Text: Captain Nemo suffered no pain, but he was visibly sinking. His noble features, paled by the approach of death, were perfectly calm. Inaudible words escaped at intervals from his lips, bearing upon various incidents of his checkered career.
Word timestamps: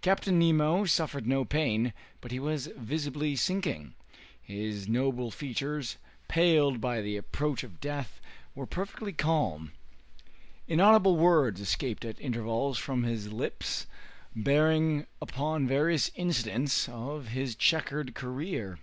Captain 0.00 0.38
Nemo 0.38 0.86
suffered 0.86 1.26
no 1.26 1.44
pain, 1.44 1.92
but 2.22 2.32
he 2.32 2.40
was 2.40 2.68
visibly 2.74 3.36
sinking. 3.36 3.92
His 4.40 4.88
noble 4.88 5.30
features, 5.30 5.98
paled 6.26 6.80
by 6.80 7.02
the 7.02 7.18
approach 7.18 7.62
of 7.62 7.78
death, 7.78 8.18
were 8.54 8.64
perfectly 8.64 9.12
calm. 9.12 9.72
Inaudible 10.66 11.18
words 11.18 11.60
escaped 11.60 12.06
at 12.06 12.18
intervals 12.18 12.78
from 12.78 13.02
his 13.02 13.30
lips, 13.30 13.86
bearing 14.34 15.06
upon 15.20 15.66
various 15.68 16.10
incidents 16.14 16.88
of 16.88 17.28
his 17.28 17.54
checkered 17.54 18.14
career. 18.14 18.78